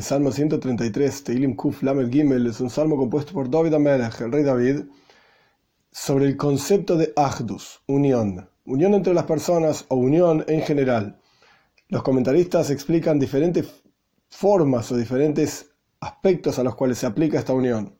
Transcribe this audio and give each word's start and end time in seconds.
El 0.00 0.04
Salmo 0.04 0.32
133, 0.32 1.24
Teilim 1.24 1.54
Kuf 1.54 1.82
Lamed 1.82 2.10
Gimel, 2.10 2.46
es 2.46 2.58
un 2.62 2.70
salmo 2.70 2.96
compuesto 2.96 3.34
por 3.34 3.50
David 3.50 3.74
Amelech, 3.74 4.18
el 4.22 4.32
rey 4.32 4.42
David, 4.42 4.84
sobre 5.92 6.24
el 6.24 6.38
concepto 6.38 6.96
de 6.96 7.12
Ahdus, 7.16 7.82
unión, 7.86 8.48
unión 8.64 8.94
entre 8.94 9.12
las 9.12 9.24
personas 9.24 9.84
o 9.88 9.96
unión 9.96 10.42
en 10.48 10.62
general. 10.62 11.20
Los 11.88 12.02
comentaristas 12.02 12.70
explican 12.70 13.18
diferentes 13.18 13.68
formas 14.30 14.90
o 14.90 14.96
diferentes 14.96 15.70
aspectos 16.00 16.58
a 16.58 16.64
los 16.64 16.76
cuales 16.76 16.96
se 16.96 17.04
aplica 17.04 17.38
esta 17.38 17.52
unión. 17.52 17.98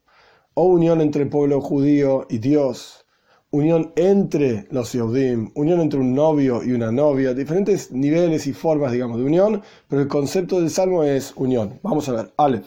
O 0.55 0.69
unión 0.69 1.03
entre 1.03 1.25
el 1.25 1.29
pueblo 1.29 1.61
judío 1.61 2.27
y 2.31 2.39
Dios, 2.39 3.05
unión 3.53 3.93
entre 3.97 4.67
los 4.71 4.93
Yehudim, 4.93 5.51
unión 5.55 5.81
entre 5.81 5.99
un 5.99 6.15
novio 6.15 6.63
y 6.63 6.73
una 6.73 6.93
novia, 6.93 7.35
diferentes 7.35 7.91
niveles 7.91 8.47
y 8.47 8.53
formas, 8.53 8.93
digamos, 8.93 9.19
de 9.19 9.25
unión, 9.25 9.63
pero 9.89 10.03
el 10.03 10.09
concepto 10.09 10.61
del 10.61 10.71
salmo 10.71 11.03
es 11.03 11.33
unión. 11.37 11.81
Vamos 11.83 12.09
a 12.09 12.13
ver, 12.13 12.33
Aleph. 12.37 12.67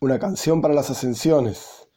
Una 0.00 0.18
canción 0.18 0.60
para 0.60 0.74
las 0.74 0.90
ascensiones. 0.90 1.88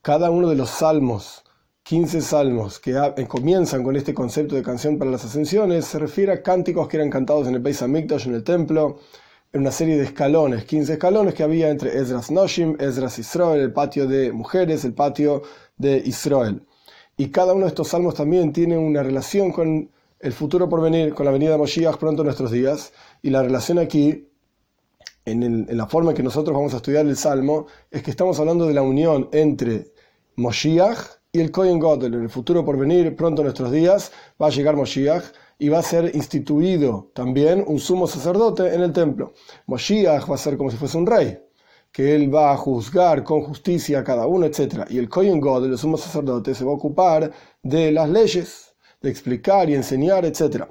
Cada 0.00 0.30
uno 0.30 0.48
de 0.48 0.56
los 0.56 0.70
salmos, 0.70 1.44
15 1.82 2.22
salmos 2.22 2.78
que 2.80 2.94
comienzan 3.28 3.82
con 3.84 3.96
este 3.96 4.14
concepto 4.14 4.54
de 4.54 4.62
canción 4.62 4.98
para 4.98 5.10
las 5.10 5.26
ascensiones, 5.26 5.84
se 5.84 5.98
refiere 5.98 6.32
a 6.32 6.42
cánticos 6.42 6.88
que 6.88 6.96
eran 6.96 7.10
cantados 7.10 7.46
en 7.46 7.54
el 7.54 7.60
Beis 7.60 7.82
Hamikdash, 7.82 8.26
en 8.26 8.34
el 8.34 8.42
templo, 8.42 9.00
en 9.52 9.60
una 9.62 9.70
serie 9.70 9.96
de 9.96 10.04
escalones, 10.04 10.64
15 10.64 10.94
escalones 10.94 11.34
que 11.34 11.42
había 11.42 11.70
entre 11.70 11.96
Esdras 11.98 12.30
Noshim, 12.30 12.76
Esdras 12.78 13.18
Israel, 13.18 13.60
el 13.60 13.72
patio 13.72 14.06
de 14.06 14.30
mujeres, 14.32 14.84
el 14.84 14.92
patio 14.92 15.42
de 15.76 16.02
Israel. 16.04 16.62
Y 17.16 17.30
cada 17.30 17.54
uno 17.54 17.64
de 17.64 17.68
estos 17.68 17.88
salmos 17.88 18.14
también 18.14 18.52
tiene 18.52 18.76
una 18.76 19.02
relación 19.02 19.50
con 19.50 19.90
el 20.20 20.32
futuro 20.32 20.68
por 20.68 20.82
venir, 20.82 21.14
con 21.14 21.26
la 21.26 21.32
venida 21.32 21.52
de 21.52 21.58
Moshiach 21.58 21.96
pronto 21.96 22.22
nuestros 22.22 22.50
días. 22.50 22.92
Y 23.22 23.30
la 23.30 23.42
relación 23.42 23.78
aquí, 23.78 24.28
en, 25.24 25.66
la 25.70 25.86
forma 25.86 26.10
en 26.10 26.16
que 26.16 26.22
nosotros 26.22 26.54
vamos 26.54 26.74
a 26.74 26.76
estudiar 26.76 27.06
el 27.06 27.16
salmo, 27.16 27.66
es 27.90 28.02
que 28.02 28.10
estamos 28.10 28.38
hablando 28.38 28.66
de 28.66 28.74
la 28.74 28.82
unión 28.82 29.28
entre 29.32 29.92
Moshiach 30.36 30.98
y 31.32 31.40
el 31.40 31.50
Kohen 31.50 31.78
Gadol. 31.78 32.14
En 32.14 32.22
el 32.22 32.30
futuro 32.30 32.64
por 32.64 32.78
venir, 32.78 33.16
pronto 33.16 33.42
nuestros 33.42 33.72
días, 33.72 34.12
va 34.40 34.48
a 34.48 34.50
llegar 34.50 34.76
Moshiach 34.76 35.24
y 35.58 35.68
va 35.68 35.78
a 35.78 35.82
ser 35.82 36.14
instituido 36.14 37.10
también 37.14 37.64
un 37.66 37.80
sumo 37.80 38.06
sacerdote 38.06 38.74
en 38.74 38.82
el 38.82 38.92
templo. 38.92 39.32
Moshiach 39.66 40.30
va 40.30 40.36
a 40.36 40.38
ser 40.38 40.56
como 40.56 40.70
si 40.70 40.76
fuese 40.76 40.96
un 40.96 41.06
rey, 41.06 41.38
que 41.90 42.14
él 42.14 42.32
va 42.32 42.52
a 42.52 42.56
juzgar 42.56 43.24
con 43.24 43.42
justicia 43.42 43.98
a 43.98 44.04
cada 44.04 44.26
uno, 44.26 44.46
etc. 44.46 44.84
Y 44.88 44.98
el 44.98 45.08
Kohen 45.08 45.40
God, 45.40 45.66
el 45.66 45.78
sumo 45.78 45.96
sacerdote, 45.96 46.54
se 46.54 46.64
va 46.64 46.70
a 46.70 46.74
ocupar 46.74 47.32
de 47.62 47.90
las 47.90 48.08
leyes, 48.08 48.74
de 49.00 49.10
explicar 49.10 49.68
y 49.68 49.74
enseñar, 49.74 50.24
etc. 50.24 50.64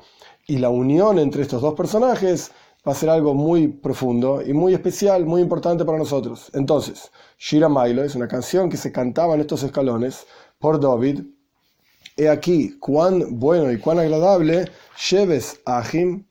Y 0.47 0.57
la 0.57 0.69
unión 0.69 1.19
entre 1.19 1.41
estos 1.41 1.61
dos 1.61 1.73
personajes 1.73 2.51
va 2.87 2.93
a 2.93 2.95
ser 2.95 3.09
algo 3.09 3.33
muy 3.33 3.67
profundo 3.67 4.41
y 4.41 4.53
muy 4.53 4.73
especial, 4.73 5.25
muy 5.25 5.41
importante 5.41 5.83
para 5.83 5.97
nosotros. 5.97 6.49
Entonces, 6.53 7.11
Shira 7.37 7.67
Mailo 7.67 8.03
es 8.03 8.15
una 8.15 8.29
canción 8.29 8.69
que 8.69 8.77
se 8.77 8.93
cantaba 8.93 9.35
en 9.35 9.41
estos 9.41 9.63
escalones 9.63 10.25
por 10.59 10.79
David, 10.79 11.25
He 12.17 12.27
aquí 12.27 12.79
cuán 12.79 13.39
bueno 13.39 13.71
y 13.71 13.77
cuán 13.77 13.99
agradable 13.99 14.71
lleves 15.11 15.59
a 15.65 15.83
Jim, 15.83 16.25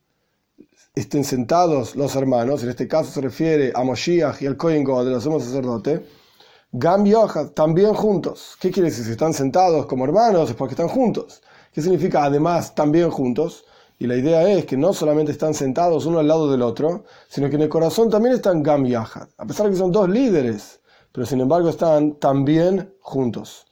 estén 0.93 1.23
sentados 1.23 1.95
los 1.95 2.13
hermanos, 2.17 2.61
en 2.63 2.69
este 2.69 2.89
caso 2.89 3.09
se 3.09 3.21
refiere 3.21 3.71
a 3.73 3.85
Moshiach 3.85 4.41
y 4.41 4.47
al 4.47 4.57
Kohen 4.57 4.83
God, 4.83 5.05
de 5.05 5.11
los 5.11 5.23
somos 5.23 5.45
sacerdote, 5.45 6.05
Gam 6.73 7.05
también 7.53 7.93
juntos. 7.93 8.57
¿Qué 8.59 8.69
quiere 8.69 8.89
decir? 8.89 9.05
Si 9.05 9.11
están 9.11 9.33
sentados 9.33 9.85
como 9.85 10.03
hermanos 10.03 10.49
es 10.49 10.55
porque 10.57 10.73
están 10.73 10.89
juntos. 10.89 11.41
¿Qué 11.71 11.81
significa 11.81 12.25
además 12.25 12.75
también 12.75 13.09
juntos? 13.09 13.63
Y 13.97 14.07
la 14.07 14.17
idea 14.17 14.45
es 14.49 14.65
que 14.65 14.75
no 14.75 14.91
solamente 14.91 15.31
están 15.31 15.53
sentados 15.53 16.05
uno 16.05 16.19
al 16.19 16.27
lado 16.27 16.51
del 16.51 16.63
otro, 16.63 17.05
sino 17.29 17.49
que 17.49 17.55
en 17.55 17.61
el 17.61 17.69
corazón 17.69 18.09
también 18.09 18.35
están 18.35 18.61
Gam 18.61 18.85
A 18.93 19.45
pesar 19.47 19.67
de 19.67 19.71
que 19.71 19.77
son 19.77 19.93
dos 19.93 20.09
líderes, 20.09 20.81
pero 21.13 21.25
sin 21.25 21.39
embargo 21.39 21.69
están 21.69 22.15
también 22.15 22.93
juntos. 22.99 23.66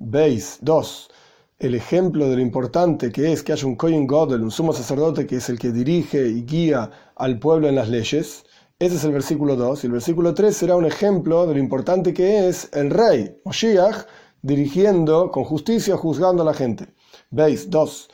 Veis, 0.00 0.58
dos, 0.60 1.10
el 1.58 1.74
ejemplo 1.74 2.28
de 2.28 2.36
lo 2.36 2.42
importante 2.42 3.10
que 3.10 3.32
es 3.32 3.42
que 3.42 3.52
haya 3.52 3.66
un 3.66 3.74
Kohen 3.74 4.06
Godel, 4.06 4.42
un 4.42 4.52
sumo 4.52 4.72
sacerdote 4.72 5.26
que 5.26 5.36
es 5.36 5.48
el 5.48 5.58
que 5.58 5.72
dirige 5.72 6.28
y 6.28 6.44
guía 6.44 6.88
al 7.16 7.40
pueblo 7.40 7.68
en 7.68 7.74
las 7.74 7.88
leyes. 7.88 8.44
Ese 8.78 8.94
es 8.94 9.02
el 9.02 9.10
versículo 9.10 9.56
2. 9.56 9.82
Y 9.82 9.86
el 9.88 9.92
versículo 9.94 10.34
3 10.34 10.56
será 10.56 10.76
un 10.76 10.84
ejemplo 10.84 11.48
de 11.48 11.54
lo 11.54 11.58
importante 11.58 12.14
que 12.14 12.46
es 12.46 12.70
el 12.74 12.90
rey, 12.90 13.40
Moshiach, 13.44 14.06
dirigiendo 14.40 15.32
con 15.32 15.42
justicia, 15.42 15.96
juzgando 15.96 16.42
a 16.42 16.46
la 16.46 16.54
gente. 16.54 16.94
Veis, 17.30 17.68
2. 17.68 18.08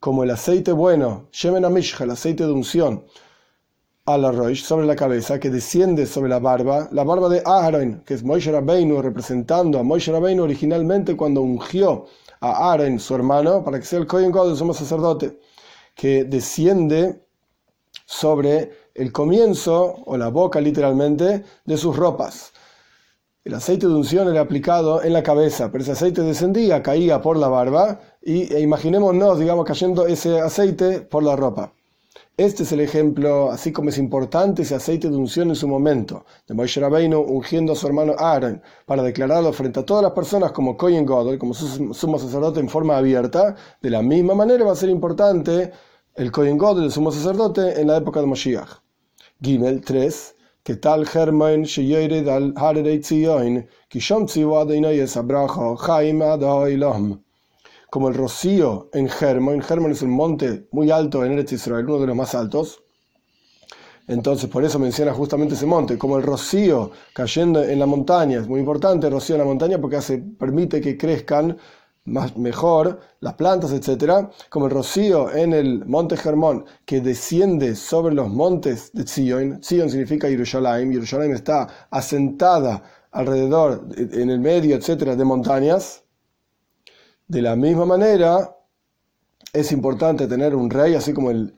Como 0.00 0.24
el 0.24 0.30
aceite 0.32 0.72
bueno, 0.72 1.28
el 1.32 2.10
aceite 2.10 2.44
de 2.44 2.50
unción, 2.50 3.04
la 4.06 4.30
Roish, 4.30 4.62
sobre 4.62 4.86
la 4.86 4.94
cabeza, 4.94 5.40
que 5.40 5.50
desciende 5.50 6.06
sobre 6.06 6.28
la 6.28 6.38
barba, 6.38 6.88
la 6.92 7.02
barba 7.02 7.28
de 7.28 7.42
Aaron, 7.44 8.02
que 8.06 8.14
es 8.14 8.22
Moshe 8.22 8.52
Rabbeinu, 8.52 9.02
representando 9.02 9.80
a 9.80 9.82
Moshe 9.82 10.12
Rabbeinu 10.12 10.44
originalmente 10.44 11.16
cuando 11.16 11.42
ungió 11.42 12.06
a 12.40 12.72
Aaron, 12.72 13.00
su 13.00 13.16
hermano, 13.16 13.64
para 13.64 13.80
que 13.80 13.84
sea 13.84 13.98
el 13.98 14.06
Kohen 14.06 14.30
God, 14.30 14.54
sumo 14.54 14.72
sacerdote, 14.72 15.40
que 15.96 16.22
desciende 16.22 17.20
sobre 18.04 18.70
el 18.94 19.10
comienzo, 19.10 19.96
o 20.06 20.16
la 20.16 20.28
boca 20.28 20.60
literalmente, 20.60 21.44
de 21.64 21.76
sus 21.76 21.96
ropas. 21.96 22.52
El 23.44 23.54
aceite 23.54 23.88
de 23.88 23.94
unción 23.94 24.28
era 24.28 24.40
aplicado 24.40 25.02
en 25.02 25.12
la 25.12 25.22
cabeza, 25.24 25.70
pero 25.72 25.82
ese 25.82 25.92
aceite 25.92 26.22
descendía, 26.22 26.82
caía 26.82 27.20
por 27.20 27.36
la 27.36 27.48
barba, 27.48 28.00
y 28.22 28.52
e 28.54 28.60
imaginémonos, 28.60 29.40
digamos, 29.40 29.66
cayendo 29.66 30.06
ese 30.06 30.40
aceite 30.40 31.00
por 31.00 31.24
la 31.24 31.34
ropa. 31.34 31.75
Este 32.38 32.64
es 32.64 32.72
el 32.72 32.80
ejemplo, 32.80 33.50
así 33.50 33.72
como 33.72 33.88
es 33.88 33.96
importante 33.96 34.60
ese 34.60 34.74
aceite 34.74 35.08
de 35.08 35.16
unción 35.16 35.48
en 35.48 35.56
su 35.56 35.66
momento, 35.66 36.26
de 36.46 36.52
Moshe 36.52 36.78
Rabbeinu 36.82 37.18
ungiendo 37.18 37.72
a 37.72 37.76
su 37.76 37.86
hermano 37.86 38.14
Aaron 38.18 38.60
para 38.84 39.02
declararlo 39.02 39.54
frente 39.54 39.80
a 39.80 39.86
todas 39.86 40.02
las 40.02 40.12
personas 40.12 40.52
como 40.52 40.76
Kohen 40.76 41.06
Godel, 41.06 41.38
como 41.38 41.54
sumo 41.54 42.18
sacerdote 42.18 42.60
en 42.60 42.68
forma 42.68 42.98
abierta, 42.98 43.56
de 43.80 43.88
la 43.88 44.02
misma 44.02 44.34
manera 44.34 44.66
va 44.66 44.72
a 44.72 44.76
ser 44.76 44.90
importante 44.90 45.72
el 46.14 46.30
Kohen 46.30 46.58
Godel, 46.58 46.84
el 46.84 46.92
sumo 46.92 47.10
sacerdote, 47.10 47.80
en 47.80 47.86
la 47.86 47.96
época 47.96 48.20
de 48.20 48.26
Moshiach. 48.26 48.82
Gimel 49.40 49.80
3. 49.80 50.34
Que 50.62 50.76
tal 50.76 51.06
Germain 51.06 51.64
sheyered 51.64 52.28
al 52.28 52.52
Harerei 52.54 53.00
Tzion, 53.00 53.66
kishom 53.88 54.26
tziwa 54.26 54.66
es 54.92 55.16
abrajo, 55.16 55.78
adoilom 55.78 57.25
como 57.96 58.08
el 58.08 58.14
rocío 58.14 58.90
en 58.92 59.08
Hermon. 59.08 59.62
Hermon 59.66 59.90
es 59.90 60.02
un 60.02 60.10
monte 60.10 60.68
muy 60.70 60.90
alto 60.90 61.24
en 61.24 61.32
Eretz 61.32 61.52
Israel, 61.52 61.86
uno 61.86 62.00
de 62.00 62.06
los 62.08 62.14
más 62.14 62.34
altos. 62.34 62.82
Entonces, 64.06 64.50
por 64.50 64.62
eso 64.66 64.78
menciona 64.78 65.14
justamente 65.14 65.54
ese 65.54 65.64
monte, 65.64 65.96
como 65.96 66.18
el 66.18 66.22
rocío 66.22 66.90
cayendo 67.14 67.64
en 67.64 67.78
la 67.78 67.86
montaña. 67.86 68.40
Es 68.40 68.48
muy 68.48 68.60
importante 68.60 69.06
el 69.06 69.14
rocío 69.14 69.36
en 69.36 69.38
la 69.38 69.46
montaña 69.46 69.78
porque 69.80 69.96
hace, 69.96 70.18
permite 70.18 70.78
que 70.78 70.98
crezcan 70.98 71.56
más, 72.04 72.36
mejor 72.36 73.00
las 73.20 73.32
plantas, 73.32 73.72
etc. 73.72 74.28
Como 74.50 74.66
el 74.66 74.72
rocío 74.72 75.34
en 75.34 75.54
el 75.54 75.86
monte 75.86 76.16
Hermón 76.22 76.66
que 76.84 77.00
desciende 77.00 77.74
sobre 77.74 78.14
los 78.14 78.28
montes 78.28 78.92
de 78.92 79.06
Zion. 79.06 79.62
Zion 79.62 79.88
significa 79.88 80.28
Jerusalén. 80.28 80.92
Jerusalén 80.92 81.32
está 81.32 81.66
asentada 81.90 82.82
alrededor, 83.10 83.88
en 83.96 84.28
el 84.28 84.40
medio, 84.40 84.76
etc., 84.76 85.16
de 85.16 85.24
montañas. 85.24 86.02
De 87.28 87.42
la 87.42 87.56
misma 87.56 87.84
manera, 87.86 88.56
es 89.52 89.72
importante 89.72 90.26
tener 90.26 90.54
un 90.54 90.70
rey, 90.70 90.94
así 90.94 91.12
como 91.12 91.30
el, 91.30 91.52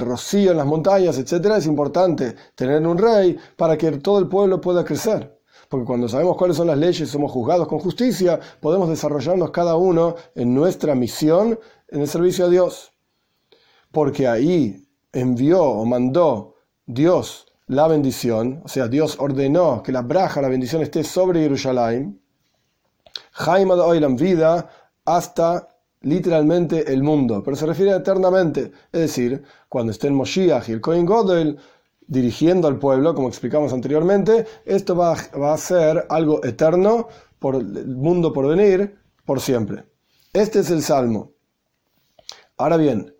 rocío 0.00 0.50
en 0.50 0.56
las 0.58 0.66
montañas, 0.66 1.18
etc. 1.18 1.46
Es 1.56 1.66
importante 1.66 2.34
tener 2.54 2.86
un 2.86 2.98
rey 2.98 3.36
para 3.56 3.76
que 3.76 3.90
todo 3.92 4.18
el 4.18 4.28
pueblo 4.28 4.60
pueda 4.60 4.84
crecer. 4.84 5.38
Porque 5.68 5.86
cuando 5.86 6.08
sabemos 6.08 6.36
cuáles 6.36 6.56
son 6.56 6.66
las 6.66 6.78
leyes, 6.78 7.08
somos 7.08 7.30
juzgados 7.30 7.68
con 7.68 7.78
justicia, 7.78 8.40
podemos 8.60 8.88
desarrollarnos 8.88 9.50
cada 9.50 9.76
uno 9.76 10.16
en 10.34 10.54
nuestra 10.54 10.94
misión 10.94 11.58
en 11.88 12.00
el 12.00 12.08
servicio 12.08 12.46
a 12.46 12.48
Dios. 12.48 12.92
Porque 13.92 14.26
ahí 14.28 14.88
envió 15.12 15.62
o 15.62 15.84
mandó 15.84 16.56
Dios 16.86 17.46
la 17.66 17.86
bendición, 17.86 18.62
o 18.64 18.68
sea, 18.68 18.88
Dios 18.88 19.16
ordenó 19.20 19.80
que 19.82 19.92
la 19.92 20.02
braja, 20.02 20.42
la 20.42 20.48
bendición 20.48 20.82
esté 20.82 21.04
sobre 21.04 21.42
Jerusalén. 21.42 22.20
Jaime 23.30 23.76
de 23.76 23.80
Oilam, 23.80 24.16
vida 24.16 24.68
hasta 25.16 25.68
literalmente 26.02 26.92
el 26.92 27.02
mundo, 27.02 27.42
pero 27.44 27.56
se 27.56 27.66
refiere 27.66 27.94
eternamente, 27.94 28.72
es 28.92 29.00
decir, 29.00 29.42
cuando 29.68 29.92
estén 29.92 30.14
Moshiach 30.14 30.68
y 30.68 30.72
el 30.72 30.80
Godel 30.80 31.58
dirigiendo 32.06 32.68
al 32.68 32.78
pueblo, 32.78 33.14
como 33.14 33.28
explicamos 33.28 33.72
anteriormente, 33.72 34.46
esto 34.64 34.96
va, 34.96 35.16
va 35.40 35.52
a 35.54 35.58
ser 35.58 36.06
algo 36.08 36.42
eterno 36.44 37.08
por 37.38 37.56
el 37.56 37.96
mundo 37.96 38.32
por 38.32 38.48
venir, 38.48 38.98
por 39.24 39.40
siempre. 39.40 39.84
Este 40.32 40.60
es 40.60 40.70
el 40.70 40.82
Salmo. 40.82 41.32
Ahora 42.56 42.76
bien, 42.76 43.14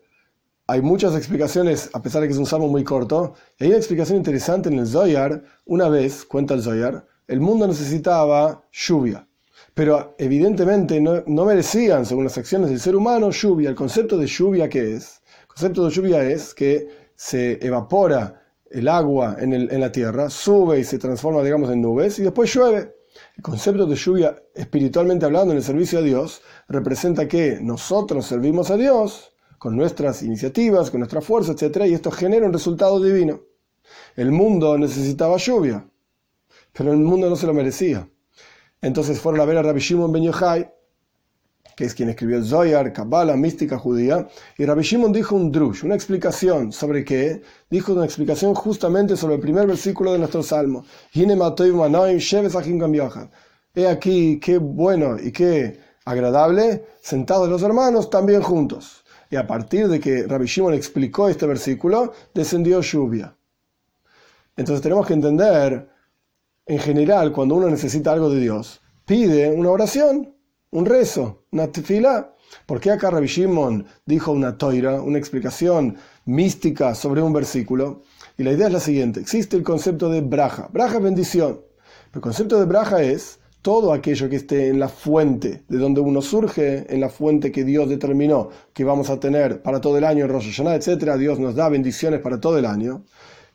hay 0.67 0.81
muchas 0.81 1.15
explicaciones, 1.15 1.89
a 1.93 2.01
pesar 2.01 2.21
de 2.21 2.27
que 2.27 2.33
es 2.33 2.39
un 2.39 2.45
salmo 2.45 2.67
muy 2.67 2.83
corto, 2.83 3.33
hay 3.59 3.67
una 3.67 3.77
explicación 3.77 4.17
interesante 4.17 4.69
en 4.69 4.79
el 4.79 4.87
Zoyar. 4.87 5.43
Una 5.65 5.89
vez, 5.89 6.23
cuenta 6.23 6.53
el 6.53 6.61
Zoyar, 6.61 7.05
el 7.27 7.41
mundo 7.41 7.67
necesitaba 7.67 8.63
lluvia. 8.71 9.27
Pero 9.73 10.15
evidentemente 10.17 10.99
no, 10.99 11.23
no, 11.25 11.45
merecían, 11.45 12.05
según 12.05 12.25
las 12.25 12.37
acciones 12.37 12.69
del 12.69 12.79
ser 12.79 12.95
humano, 12.95 13.31
lluvia. 13.31 13.69
El 13.69 13.75
concepto 13.75 14.17
de 14.17 14.27
lluvia, 14.27 14.67
¿qué 14.69 14.95
es? 14.95 15.21
El 15.41 15.47
concepto 15.47 15.85
de 15.85 15.91
lluvia 15.91 16.23
es 16.23 16.53
que 16.53 16.87
se 17.15 17.65
evapora 17.65 18.41
el 18.69 18.87
agua 18.87 19.37
en, 19.39 19.53
el, 19.53 19.71
en 19.71 19.79
la 19.79 19.91
tierra, 19.91 20.29
sube 20.29 20.79
y 20.79 20.83
se 20.83 20.97
transforma, 20.97 21.43
digamos, 21.43 21.69
en 21.69 21.81
nubes 21.81 22.19
y 22.19 22.23
después 22.23 22.53
llueve. 22.53 22.95
El 23.37 23.43
concepto 23.43 23.85
de 23.85 23.95
lluvia, 23.95 24.41
espiritualmente 24.55 25.25
hablando, 25.25 25.51
en 25.51 25.57
el 25.57 25.63
servicio 25.63 25.99
a 25.99 26.01
Dios, 26.01 26.41
representa 26.67 27.27
que 27.27 27.59
nosotros 27.61 28.25
servimos 28.25 28.71
a 28.71 28.77
Dios 28.77 29.33
con 29.57 29.75
nuestras 29.75 30.23
iniciativas, 30.23 30.89
con 30.89 31.01
nuestra 31.01 31.21
fuerza, 31.21 31.51
etc. 31.51 31.85
Y 31.85 31.93
esto 31.93 32.11
genera 32.11 32.45
un 32.45 32.53
resultado 32.53 32.99
divino. 32.99 33.41
El 34.15 34.31
mundo 34.31 34.77
necesitaba 34.77 35.37
lluvia, 35.37 35.87
pero 36.73 36.91
el 36.91 36.99
mundo 36.99 37.29
no 37.29 37.35
se 37.35 37.47
lo 37.47 37.53
merecía. 37.53 38.09
Entonces 38.81 39.19
fueron 39.19 39.41
a 39.41 39.45
ver 39.45 39.57
a 39.57 39.61
Rabbi 39.61 39.79
Shimon 39.79 40.11
Ben 40.11 40.23
Yochai, 40.23 40.71
que 41.75 41.85
es 41.85 41.93
quien 41.93 42.09
escribió 42.09 42.37
el 42.37 42.45
Zoyar, 42.45 42.91
Kabbalah, 42.91 43.35
mística 43.35 43.77
judía, 43.77 44.27
y 44.57 44.65
Rabbi 44.65 44.83
Shimon 44.83 45.13
dijo 45.13 45.35
un 45.35 45.51
drush, 45.51 45.83
una 45.83 45.95
explicación 45.95 46.71
sobre 46.71 47.05
qué, 47.05 47.41
dijo 47.69 47.93
una 47.93 48.05
explicación 48.05 48.53
justamente 48.53 49.15
sobre 49.15 49.35
el 49.35 49.41
primer 49.41 49.67
versículo 49.67 50.13
de 50.13 50.19
nuestro 50.19 50.43
salmo. 50.43 50.83
He 53.73 53.87
aquí 53.87 54.39
qué 54.39 54.57
bueno 54.57 55.17
y 55.17 55.31
qué 55.31 55.79
agradable, 56.03 56.85
sentados 57.01 57.49
los 57.49 57.63
hermanos 57.63 58.09
también 58.09 58.41
juntos. 58.41 59.03
Y 59.29 59.37
a 59.37 59.47
partir 59.47 59.87
de 59.87 59.99
que 59.99 60.27
Rabbi 60.27 60.45
Shimon 60.45 60.73
explicó 60.73 61.29
este 61.29 61.45
versículo, 61.45 62.11
descendió 62.33 62.81
lluvia. 62.81 63.33
Entonces 64.57 64.81
tenemos 64.81 65.07
que 65.07 65.13
entender, 65.13 65.87
en 66.71 66.79
general, 66.79 67.33
cuando 67.33 67.55
uno 67.55 67.69
necesita 67.69 68.13
algo 68.13 68.29
de 68.29 68.39
Dios, 68.39 68.79
pide 69.05 69.51
una 69.51 69.71
oración, 69.71 70.33
un 70.69 70.85
rezo, 70.85 71.43
una 71.51 71.67
tefila. 71.67 72.33
¿Por 72.65 72.79
qué 72.79 72.91
acá 72.91 73.09
Rabbi 73.09 73.27
Shimon 73.27 73.85
dijo 74.05 74.31
una 74.31 74.57
toira, 74.57 75.01
una 75.01 75.17
explicación 75.17 75.97
mística 76.23 76.95
sobre 76.95 77.21
un 77.21 77.33
versículo? 77.33 78.03
Y 78.37 78.43
la 78.43 78.53
idea 78.53 78.67
es 78.67 78.73
la 78.73 78.79
siguiente: 78.79 79.19
existe 79.19 79.57
el 79.57 79.63
concepto 79.63 80.07
de 80.07 80.21
braja. 80.21 80.69
Braja 80.71 80.95
es 80.95 81.03
bendición. 81.03 81.59
El 82.13 82.21
concepto 82.21 82.57
de 82.57 82.65
braja 82.65 83.03
es 83.03 83.39
todo 83.61 83.91
aquello 83.91 84.29
que 84.29 84.37
esté 84.37 84.69
en 84.69 84.79
la 84.79 84.87
fuente 84.87 85.65
de 85.67 85.77
donde 85.77 85.99
uno 85.99 86.21
surge, 86.21 86.85
en 86.87 87.01
la 87.01 87.09
fuente 87.09 87.51
que 87.51 87.65
Dios 87.65 87.89
determinó 87.89 88.47
que 88.71 88.85
vamos 88.85 89.09
a 89.09 89.19
tener 89.19 89.61
para 89.61 89.81
todo 89.81 89.97
el 89.97 90.05
año, 90.05 90.25
Rosh 90.25 90.45
Hashanah, 90.45 90.75
etc. 90.75 91.15
Dios 91.17 91.37
nos 91.37 91.53
da 91.53 91.67
bendiciones 91.67 92.21
para 92.21 92.39
todo 92.39 92.57
el 92.57 92.65
año. 92.65 93.03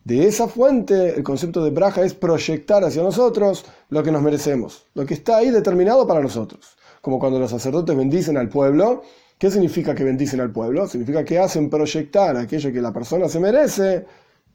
De 0.07 0.25
esa 0.29 0.47
fuente, 0.47 1.17
el 1.17 1.25
concepto 1.25 1.65
de 1.65 1.71
braja 1.71 2.05
es 2.05 2.15
proyectar 2.15 2.85
hacia 2.85 3.03
nosotros 3.03 3.65
lo 3.89 4.05
que 4.05 4.13
nos 4.13 4.23
merecemos, 4.23 4.87
lo 4.95 5.05
que 5.05 5.15
está 5.15 5.39
ahí 5.39 5.51
determinado 5.51 6.07
para 6.07 6.21
nosotros. 6.21 6.77
Como 7.01 7.19
cuando 7.19 7.41
los 7.41 7.51
sacerdotes 7.51 7.97
bendicen 7.97 8.37
al 8.37 8.49
pueblo, 8.49 9.03
¿qué 9.37 9.51
significa 9.51 9.97
que 9.97 10.05
bendicen 10.05 10.41
al 10.41 10.53
pueblo? 10.53 10.87
Significa 10.87 11.25
que 11.25 11.41
hacen 11.41 11.69
proyectar 11.69 12.37
aquello 12.37 12.73
que 12.73 12.81
la 12.81 12.93
persona 12.93 13.29
se 13.29 13.41
merece 13.41 14.07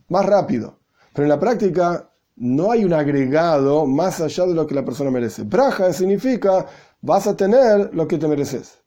más 0.07 0.25
rápido. 0.25 0.80
Pero 1.13 1.25
en 1.25 1.30
la 1.30 1.39
práctica 1.42 2.09
no 2.38 2.71
hay 2.71 2.86
un 2.86 2.94
agregado 2.94 3.86
más 3.86 4.21
allá 4.21 4.45
de 4.45 4.53
lo 4.53 4.65
que 4.65 4.75
la 4.75 4.86
persona 4.86 5.12
merece. 5.12 5.44
Braja 5.44 5.92
significa 5.92 6.65
vas 7.01 7.27
a 7.27 7.36
tener 7.36 7.94
lo 7.94 8.07
que 8.07 8.18
te 8.18 8.30
mereces. 8.30 8.80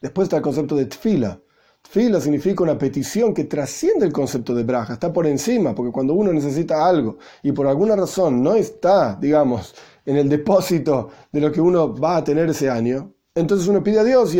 Después 0.00 0.26
está 0.26 0.36
el 0.36 0.44
concepto 0.44 0.76
de 0.76 0.86
tfila. 0.86 1.40
Fila 1.88 2.20
significa 2.20 2.64
una 2.64 2.76
petición 2.76 3.32
que 3.32 3.44
trasciende 3.44 4.06
el 4.06 4.12
concepto 4.12 4.54
de 4.54 4.64
braja, 4.64 4.94
está 4.94 5.12
por 5.12 5.26
encima, 5.26 5.74
porque 5.74 5.92
cuando 5.92 6.14
uno 6.14 6.32
necesita 6.32 6.86
algo 6.86 7.16
y 7.42 7.52
por 7.52 7.66
alguna 7.66 7.94
razón 7.94 8.42
no 8.42 8.54
está, 8.54 9.16
digamos, 9.20 9.74
en 10.04 10.16
el 10.16 10.28
depósito 10.28 11.10
de 11.30 11.40
lo 11.40 11.52
que 11.52 11.60
uno 11.60 11.94
va 11.94 12.16
a 12.16 12.24
tener 12.24 12.50
ese 12.50 12.68
año, 12.68 13.12
entonces 13.34 13.68
uno 13.68 13.82
pide 13.82 14.00
a 14.00 14.04
Dios, 14.04 14.34
y 14.34 14.38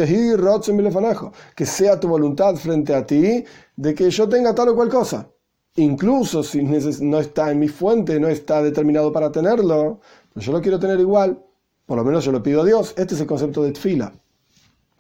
que 1.55 1.67
sea 1.67 2.01
tu 2.01 2.09
voluntad 2.09 2.57
frente 2.57 2.95
a 2.95 3.07
ti 3.07 3.45
de 3.77 3.95
que 3.95 4.11
yo 4.11 4.29
tenga 4.29 4.55
tal 4.55 4.71
o 4.71 4.75
cual 4.75 4.89
cosa. 4.89 5.29
Incluso 5.77 6.43
si 6.43 6.63
no 6.63 7.21
está 7.21 7.53
en 7.53 7.61
mi 7.61 7.69
fuente, 7.69 8.19
no 8.19 8.29
está 8.29 8.61
determinado 8.63 9.13
para 9.13 9.31
tenerlo, 9.31 10.01
pues 10.33 10.45
yo 10.45 10.53
lo 10.53 10.61
quiero 10.61 10.79
tener 10.79 10.99
igual, 10.99 11.43
por 11.87 11.97
lo 11.97 12.05
menos 12.05 12.25
yo 12.25 12.33
lo 12.33 12.43
pido 12.43 12.63
a 12.63 12.65
Dios. 12.65 12.93
Este 12.97 13.15
es 13.15 13.21
el 13.21 13.27
concepto 13.27 13.63
de 13.63 13.73
fila 13.75 14.13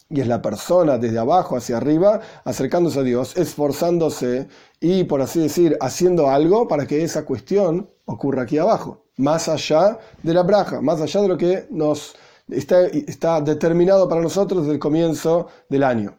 y 0.08 0.20
es 0.20 0.28
la 0.28 0.40
persona 0.40 0.98
desde 0.98 1.18
abajo 1.18 1.56
hacia 1.56 1.78
arriba 1.78 2.20
acercándose 2.44 3.00
a 3.00 3.02
Dios, 3.02 3.36
esforzándose 3.36 4.48
y, 4.80 5.04
por 5.04 5.20
así 5.20 5.40
decir, 5.40 5.76
haciendo 5.80 6.30
algo 6.30 6.68
para 6.68 6.86
que 6.86 7.02
esa 7.02 7.24
cuestión 7.24 7.90
ocurra 8.04 8.42
aquí 8.42 8.58
abajo, 8.58 9.06
más 9.16 9.48
allá 9.48 9.98
de 10.22 10.34
la 10.34 10.42
braja, 10.42 10.80
más 10.80 11.00
allá 11.00 11.22
de 11.22 11.28
lo 11.28 11.36
que 11.36 11.66
nos 11.70 12.14
está, 12.48 12.86
está 12.86 13.40
determinado 13.40 14.08
para 14.08 14.20
nosotros 14.20 14.62
desde 14.62 14.74
el 14.74 14.78
comienzo 14.78 15.48
del 15.68 15.82
año. 15.82 16.18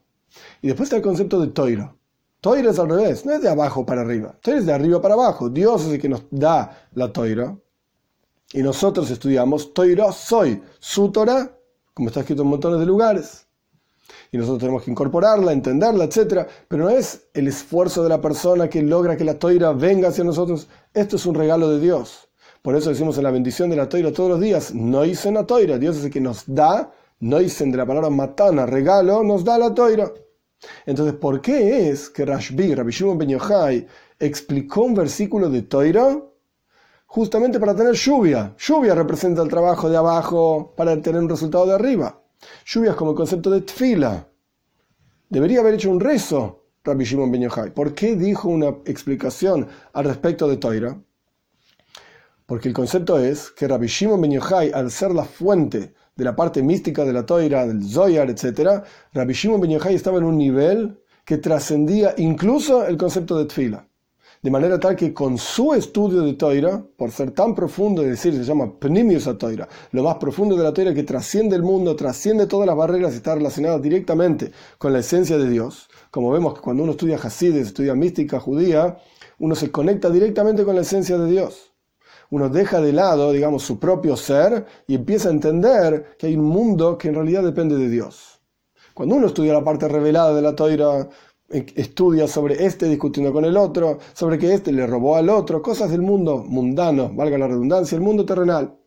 Y 0.61 0.67
después 0.67 0.87
está 0.87 0.97
el 0.97 1.03
concepto 1.03 1.39
de 1.39 1.47
toiro. 1.47 1.95
Toiro 2.41 2.69
es 2.69 2.77
al 2.77 2.89
revés, 2.89 3.25
no 3.25 3.33
es 3.33 3.41
de 3.41 3.49
abajo 3.49 3.85
para 3.85 4.01
arriba, 4.01 4.37
toiro 4.41 4.59
es 4.59 4.65
de 4.65 4.73
arriba 4.73 5.01
para 5.01 5.13
abajo. 5.15 5.49
Dios 5.49 5.85
es 5.85 5.93
el 5.93 6.01
que 6.01 6.09
nos 6.09 6.23
da 6.29 6.87
la 6.93 7.11
toiro. 7.11 7.61
Y 8.53 8.61
nosotros 8.61 9.09
estudiamos 9.09 9.73
toiro 9.73 10.11
soy, 10.11 10.61
su 10.79 11.11
Torah, 11.11 11.51
como 11.93 12.09
está 12.09 12.19
escrito 12.19 12.43
en 12.43 12.49
montones 12.49 12.79
de 12.79 12.85
lugares 12.85 13.46
y 14.31 14.37
nosotros 14.37 14.59
tenemos 14.59 14.83
que 14.83 14.91
incorporarla, 14.91 15.51
entenderla, 15.51 16.05
etc. 16.05 16.47
Pero 16.67 16.83
no 16.83 16.89
es 16.89 17.27
el 17.33 17.47
esfuerzo 17.47 18.03
de 18.03 18.09
la 18.09 18.21
persona 18.21 18.69
que 18.69 18.81
logra 18.81 19.17
que 19.17 19.23
la 19.23 19.39
toira 19.39 19.73
venga 19.73 20.09
hacia 20.09 20.23
nosotros. 20.23 20.67
Esto 20.93 21.15
es 21.15 21.25
un 21.25 21.35
regalo 21.35 21.69
de 21.69 21.79
Dios. 21.79 22.29
Por 22.61 22.75
eso 22.75 22.89
decimos 22.89 23.17
en 23.17 23.23
la 23.23 23.31
bendición 23.31 23.69
de 23.69 23.75
la 23.75 23.87
toira 23.87 24.11
todos 24.11 24.29
los 24.29 24.41
días, 24.41 24.73
no 24.73 25.05
hice 25.05 25.31
la 25.31 25.45
toira. 25.45 25.77
Dios 25.77 25.97
es 25.97 26.05
el 26.05 26.11
que 26.11 26.21
nos 26.21 26.43
da, 26.47 26.91
no 27.19 27.39
dicen 27.39 27.71
de 27.71 27.77
la 27.77 27.85
palabra 27.85 28.09
matana, 28.09 28.65
regalo, 28.65 29.23
nos 29.23 29.43
da 29.43 29.57
la 29.57 29.73
toira. 29.73 30.11
Entonces, 30.85 31.15
¿por 31.15 31.39
qué 31.39 31.89
es 31.89 32.09
que 32.09 32.25
Rashbi, 32.25 32.73
Rabbi 32.73 32.91
Shimon 32.91 33.17
Ben 33.17 33.29
Yochai, 33.29 33.87
explicó 34.19 34.81
un 34.81 34.95
versículo 34.95 35.49
de 35.49 35.61
toira? 35.61 36.19
Justamente 37.05 37.59
para 37.59 37.75
tener 37.75 37.93
lluvia. 37.93 38.53
Lluvia 38.57 38.93
representa 38.95 39.41
el 39.41 39.47
trabajo 39.47 39.89
de 39.89 39.95
abajo 39.95 40.73
para 40.75 41.01
tener 41.01 41.21
un 41.21 41.29
resultado 41.29 41.65
de 41.67 41.73
arriba. 41.73 42.21
Lluvias 42.65 42.95
como 42.95 43.11
el 43.11 43.17
concepto 43.17 43.49
de 43.49 43.61
tfila. 43.61 44.27
Debería 45.29 45.59
haber 45.59 45.75
hecho 45.75 45.89
un 45.89 45.99
rezo 45.99 46.65
Rabbi 46.83 47.03
Shimon 47.03 47.31
Ben 47.31 47.41
Yochai. 47.41 47.73
¿Por 47.73 47.93
qué 47.93 48.15
dijo 48.15 48.49
una 48.49 48.69
explicación 48.85 49.67
al 49.93 50.05
respecto 50.05 50.47
de 50.47 50.57
Toira? 50.57 51.01
Porque 52.45 52.69
el 52.69 52.73
concepto 52.73 53.19
es 53.19 53.51
que 53.51 53.67
Rabbi 53.67 53.87
Shimon 53.87 54.21
Ben 54.21 54.31
Yochai, 54.31 54.71
al 54.71 54.89
ser 54.91 55.11
la 55.11 55.25
fuente 55.25 55.93
de 56.15 56.23
la 56.23 56.35
parte 56.35 56.63
mística 56.63 57.03
de 57.03 57.13
la 57.13 57.25
Toira, 57.25 57.67
del 57.67 57.83
Zoyar, 57.83 58.29
etc., 58.29 58.83
Rabbi 59.13 59.33
Shimon 59.33 59.61
Ben 59.61 59.71
Yochai 59.71 59.95
estaba 59.95 60.17
en 60.17 60.23
un 60.23 60.37
nivel 60.37 61.01
que 61.25 61.37
trascendía 61.37 62.13
incluso 62.17 62.85
el 62.85 62.97
concepto 62.97 63.37
de 63.37 63.45
tfila 63.45 63.87
de 64.41 64.51
manera 64.51 64.79
tal 64.79 64.95
que 64.95 65.13
con 65.13 65.37
su 65.37 65.73
estudio 65.73 66.21
de 66.21 66.33
Toira, 66.33 66.83
por 66.95 67.11
ser 67.11 67.31
tan 67.31 67.55
profundo, 67.55 68.03
es 68.03 68.09
decir, 68.09 68.33
se 68.33 68.43
llama 68.43 68.79
Pnimius 68.79 69.27
a 69.27 69.37
Toira, 69.37 69.67
lo 69.91 70.03
más 70.03 70.15
profundo 70.17 70.55
de 70.55 70.63
la 70.63 70.73
Toira 70.73 70.93
que 70.93 71.03
trasciende 71.03 71.55
el 71.55 71.63
mundo, 71.63 71.95
trasciende 71.95 72.47
todas 72.47 72.67
las 72.67 72.75
barreras 72.75 73.13
y 73.13 73.17
está 73.17 73.35
relacionado 73.35 73.79
directamente 73.79 74.51
con 74.77 74.93
la 74.93 74.99
esencia 74.99 75.37
de 75.37 75.49
Dios. 75.49 75.89
Como 76.11 76.31
vemos 76.31 76.53
que 76.53 76.61
cuando 76.61 76.83
uno 76.83 76.91
estudia 76.93 77.17
Hasides, 77.17 77.67
estudia 77.67 77.95
mística 77.95 78.39
judía, 78.39 78.97
uno 79.39 79.55
se 79.55 79.71
conecta 79.71 80.09
directamente 80.09 80.63
con 80.63 80.75
la 80.75 80.81
esencia 80.81 81.17
de 81.17 81.29
Dios. 81.29 81.73
Uno 82.29 82.49
deja 82.49 82.81
de 82.81 82.91
lado, 82.91 83.31
digamos, 83.31 83.63
su 83.63 83.79
propio 83.79 84.17
ser 84.17 84.65
y 84.85 84.95
empieza 84.95 85.29
a 85.29 85.31
entender 85.31 86.15
que 86.17 86.27
hay 86.27 86.35
un 86.35 86.45
mundo 86.45 86.97
que 86.97 87.07
en 87.07 87.15
realidad 87.15 87.43
depende 87.43 87.77
de 87.77 87.89
Dios. 87.89 88.41
Cuando 88.93 89.15
uno 89.15 89.27
estudia 89.27 89.53
la 89.53 89.63
parte 89.63 89.87
revelada 89.87 90.33
de 90.33 90.41
la 90.41 90.55
Toira, 90.55 91.07
estudia 91.49 92.27
sobre 92.27 92.65
este 92.65 92.87
discutiendo 92.87 93.31
con 93.31 93.45
el 93.45 93.55
otro, 93.57 93.99
sobre 94.13 94.37
que 94.37 94.53
este 94.53 94.71
le 94.71 94.85
robó 94.85 95.15
al 95.15 95.29
otro, 95.29 95.61
cosas 95.61 95.91
del 95.91 96.01
mundo 96.01 96.43
mundano, 96.45 97.11
valga 97.13 97.37
la 97.37 97.47
redundancia, 97.47 97.95
el 97.95 98.01
mundo 98.01 98.25
terrenal. 98.25 98.77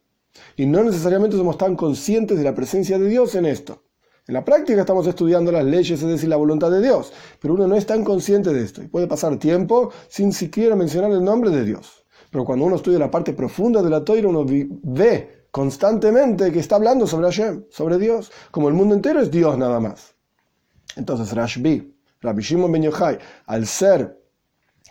Y 0.56 0.66
no 0.66 0.84
necesariamente 0.84 1.36
somos 1.36 1.58
tan 1.58 1.74
conscientes 1.74 2.38
de 2.38 2.44
la 2.44 2.54
presencia 2.54 2.98
de 2.98 3.08
Dios 3.08 3.34
en 3.34 3.46
esto. 3.46 3.82
En 4.28 4.34
la 4.34 4.44
práctica 4.44 4.82
estamos 4.82 5.06
estudiando 5.06 5.50
las 5.50 5.64
leyes, 5.64 6.02
es 6.02 6.08
decir, 6.08 6.28
la 6.28 6.36
voluntad 6.36 6.70
de 6.70 6.80
Dios, 6.80 7.12
pero 7.40 7.54
uno 7.54 7.66
no 7.66 7.74
es 7.74 7.86
tan 7.86 8.04
consciente 8.04 8.52
de 8.52 8.62
esto 8.62 8.82
y 8.82 8.86
puede 8.86 9.08
pasar 9.08 9.38
tiempo 9.38 9.90
sin 10.08 10.32
siquiera 10.32 10.76
mencionar 10.76 11.10
el 11.10 11.24
nombre 11.24 11.50
de 11.50 11.64
Dios. 11.64 12.04
Pero 12.30 12.44
cuando 12.44 12.64
uno 12.66 12.76
estudia 12.76 12.98
la 12.98 13.10
parte 13.10 13.32
profunda 13.32 13.82
de 13.82 13.90
la 13.90 14.04
toira, 14.04 14.28
uno 14.28 14.46
ve 14.46 15.46
constantemente 15.50 16.52
que 16.52 16.60
está 16.60 16.76
hablando 16.76 17.06
sobre 17.06 17.26
Hashem, 17.26 17.64
sobre 17.70 17.98
Dios, 17.98 18.30
como 18.52 18.68
el 18.68 18.74
mundo 18.74 18.94
entero 18.94 19.20
es 19.20 19.32
Dios 19.32 19.58
nada 19.58 19.80
más. 19.80 20.14
Entonces 20.96 21.32
Rashbi, 21.32 21.89
Rabbi 22.22 22.42
Shimon 22.42 22.70
Ben 22.70 22.82
Yochai, 22.82 23.18
al 23.46 23.66
ser 23.66 24.18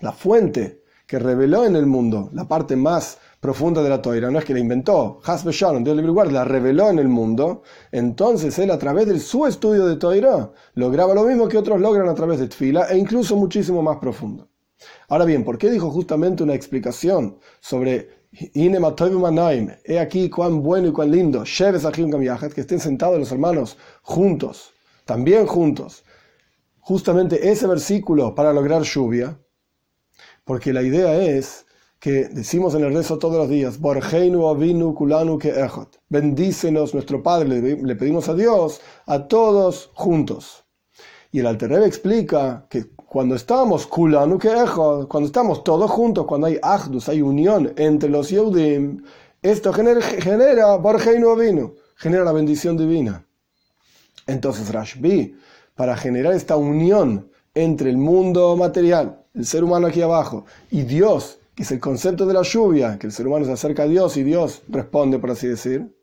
la 0.01 0.11
fuente 0.11 0.81
que 1.05 1.19
reveló 1.19 1.65
en 1.65 1.75
el 1.75 1.85
mundo 1.85 2.29
la 2.33 2.47
parte 2.47 2.75
más 2.75 3.19
profunda 3.39 3.81
de 3.83 3.89
la 3.89 4.01
toira, 4.01 4.31
no 4.31 4.39
es 4.39 4.45
que 4.45 4.53
la 4.53 4.59
inventó, 4.59 5.19
Hasbe 5.23 5.51
Shalom, 5.51 5.83
Dios 5.83 5.95
libre 5.95 6.31
la 6.31 6.43
reveló 6.43 6.89
en 6.89 6.99
el 6.99 7.07
mundo, 7.07 7.63
entonces 7.91 8.57
él 8.59 8.71
a 8.71 8.77
través 8.77 9.07
de 9.07 9.19
su 9.19 9.45
estudio 9.45 9.85
de 9.85 9.95
toira 9.97 10.51
lograba 10.73 11.13
lo 11.13 11.23
mismo 11.23 11.47
que 11.47 11.57
otros 11.57 11.79
logran 11.79 12.09
a 12.09 12.15
través 12.15 12.39
de 12.39 12.47
Tfila 12.47 12.87
e 12.89 12.97
incluso 12.97 13.35
muchísimo 13.35 13.81
más 13.81 13.97
profundo. 13.97 14.49
Ahora 15.07 15.25
bien, 15.25 15.43
¿por 15.43 15.57
qué 15.57 15.69
dijo 15.69 15.89
justamente 15.91 16.43
una 16.43 16.53
explicación 16.53 17.37
sobre 17.59 18.19
He 18.31 19.99
aquí 19.99 20.29
cuán 20.29 20.61
bueno 20.61 20.87
y 20.87 20.91
cuán 20.91 21.11
lindo, 21.11 21.43
que 21.43 22.61
estén 22.61 22.79
sentados 22.79 23.17
los 23.17 23.31
hermanos 23.31 23.77
juntos, 24.03 24.73
también 25.05 25.47
juntos. 25.47 26.03
Justamente 26.79 27.51
ese 27.51 27.67
versículo 27.67 28.33
para 28.33 28.53
lograr 28.53 28.83
lluvia, 28.83 29.39
porque 30.43 30.73
la 30.73 30.81
idea 30.81 31.15
es 31.15 31.65
que 31.99 32.29
decimos 32.29 32.73
en 32.75 32.83
el 32.85 32.93
rezo 32.93 33.19
todos 33.19 33.35
los 33.35 33.49
días, 33.49 33.79
Borgeinu 33.79 34.47
avinu 34.47 34.95
kulanu 34.95 35.37
que 35.37 35.53
Bendícenos 36.07 36.93
nuestro 36.93 37.21
Padre, 37.21 37.77
le 37.83 37.95
pedimos 37.95 38.29
a 38.29 38.33
Dios, 38.33 38.79
a 39.05 39.27
todos 39.27 39.91
juntos. 39.93 40.63
Y 41.31 41.39
el 41.39 41.47
Alter 41.47 41.73
explica 41.83 42.65
que 42.69 42.89
cuando 42.95 43.35
estamos 43.35 43.85
kulanu 43.85 44.39
que 44.39 44.49
cuando 45.07 45.27
estamos 45.27 45.63
todos 45.63 45.91
juntos, 45.91 46.25
cuando 46.25 46.47
hay 46.47 46.57
ahdus, 46.61 47.09
hay 47.09 47.21
unión 47.21 47.73
entre 47.75 48.09
los 48.09 48.29
Yehudim, 48.29 49.03
esto 49.41 49.73
genera, 49.73 50.01
genera 50.01 50.75
Borgeinu 50.77 51.31
avinu, 51.31 51.75
genera 51.95 52.23
la 52.23 52.31
bendición 52.31 52.77
divina. 52.77 53.25
Entonces 54.25 54.71
Rashbi, 54.71 55.35
para 55.79 55.95
generar 55.95 56.33
esta 56.33 56.57
unión 56.57 57.31
entre 57.53 57.89
el 57.89 57.95
mundo 57.95 58.57
material, 58.57 59.23
el 59.33 59.45
ser 59.45 59.63
humano 59.63 59.87
aquí 59.87 60.01
abajo, 60.01 60.43
y 60.69 60.81
Dios, 60.81 61.39
que 61.55 61.63
es 61.63 61.71
el 61.71 61.79
concepto 61.79 62.25
de 62.25 62.33
la 62.33 62.41
lluvia, 62.41 62.99
que 62.99 63.07
el 63.07 63.13
ser 63.13 63.25
humano 63.25 63.45
se 63.45 63.53
acerca 63.53 63.83
a 63.83 63.87
Dios 63.87 64.17
y 64.17 64.23
Dios 64.23 64.61
responde, 64.67 65.19
por 65.19 65.31
así 65.31 65.47
decir. 65.47 65.95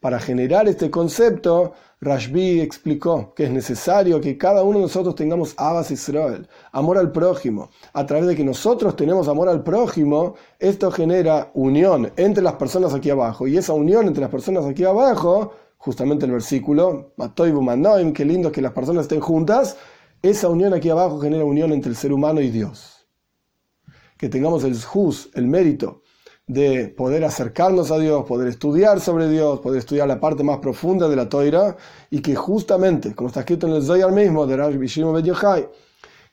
Para 0.00 0.18
generar 0.18 0.68
este 0.68 0.90
concepto, 0.90 1.74
Rashbi 2.00 2.62
explicó 2.62 3.34
que 3.34 3.44
es 3.44 3.50
necesario 3.50 4.22
que 4.22 4.38
cada 4.38 4.62
uno 4.62 4.78
de 4.78 4.84
nosotros 4.84 5.14
tengamos 5.14 5.52
Abbas 5.58 5.90
Israel, 5.90 6.48
amor 6.72 6.96
al 6.96 7.12
prójimo. 7.12 7.68
A 7.92 8.06
través 8.06 8.26
de 8.26 8.34
que 8.34 8.42
nosotros 8.42 8.96
tenemos 8.96 9.28
amor 9.28 9.50
al 9.50 9.62
prójimo, 9.62 10.34
esto 10.58 10.90
genera 10.90 11.50
unión 11.52 12.10
entre 12.16 12.42
las 12.42 12.54
personas 12.54 12.94
aquí 12.94 13.10
abajo. 13.10 13.46
Y 13.46 13.58
esa 13.58 13.74
unión 13.74 14.06
entre 14.06 14.22
las 14.22 14.30
personas 14.30 14.64
aquí 14.64 14.84
abajo, 14.84 15.52
justamente 15.84 16.26
el 16.26 16.32
versículo, 16.32 17.14
qué 18.14 18.24
lindo 18.24 18.50
que 18.50 18.62
las 18.62 18.72
personas 18.72 19.02
estén 19.02 19.20
juntas, 19.20 19.76
esa 20.22 20.48
unión 20.48 20.72
aquí 20.72 20.88
abajo 20.88 21.20
genera 21.20 21.44
unión 21.44 21.72
entre 21.72 21.90
el 21.90 21.96
ser 21.96 22.12
humano 22.12 22.40
y 22.40 22.50
Dios 22.50 22.94
que 24.16 24.28
tengamos 24.28 24.64
el 24.64 24.80
juz, 24.82 25.30
el 25.34 25.46
mérito 25.46 26.02
de 26.46 26.88
poder 26.88 27.24
acercarnos 27.24 27.90
a 27.90 27.98
Dios, 27.98 28.24
poder 28.26 28.48
estudiar 28.48 29.00
sobre 29.00 29.28
Dios, 29.28 29.60
poder 29.60 29.78
estudiar 29.78 30.08
la 30.08 30.20
parte 30.20 30.42
más 30.42 30.58
profunda 30.58 31.08
de 31.08 31.16
la 31.16 31.28
Toira 31.28 31.76
y 32.10 32.20
que 32.20 32.34
justamente, 32.34 33.14
como 33.14 33.28
está 33.28 33.40
escrito 33.40 33.66
en 33.66 33.74
el 33.74 33.82
Zoyar 33.82 34.12
mismo 34.12 34.46
de 34.46 34.56
Rav 34.56 34.72
Bishim 34.76 35.12
Ben 35.12 35.34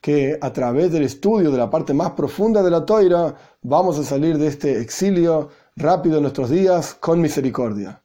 que 0.01 0.37
a 0.41 0.51
través 0.51 0.91
del 0.91 1.03
estudio 1.03 1.51
de 1.51 1.57
la 1.57 1.69
parte 1.69 1.93
más 1.93 2.11
profunda 2.11 2.63
de 2.63 2.71
la 2.71 2.85
Toira 2.85 3.35
vamos 3.61 3.99
a 3.99 4.03
salir 4.03 4.37
de 4.37 4.47
este 4.47 4.81
exilio 4.81 5.49
rápido 5.75 6.17
en 6.17 6.23
nuestros 6.23 6.49
días 6.49 6.93
con 6.95 7.21
misericordia. 7.21 8.01